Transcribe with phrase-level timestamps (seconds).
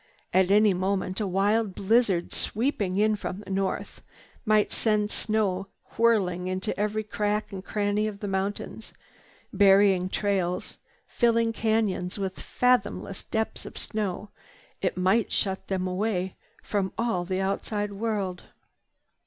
[0.33, 4.01] At any moment a wild blizzard, sweeping in from the north,
[4.45, 8.81] might send snow whirling into every crack and cranny of the mountain.
[9.53, 14.31] Burying trails, filling canyons with fathomless depths of snow,
[14.81, 18.45] it might shut them away from all the outside world.